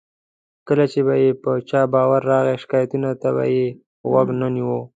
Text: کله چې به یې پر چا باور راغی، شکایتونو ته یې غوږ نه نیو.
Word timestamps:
کله 0.67 0.83
چې 0.91 0.99
به 1.07 1.13
یې 1.23 1.31
پر 1.43 1.57
چا 1.69 1.81
باور 1.93 2.21
راغی، 2.31 2.55
شکایتونو 2.63 3.09
ته 3.21 3.29
یې 3.53 3.65
غوږ 4.09 4.27
نه 4.39 4.47
نیو. 4.55 4.75